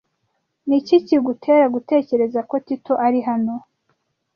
[0.67, 3.55] Niki kigutera gutekereza ko Tito ari hano?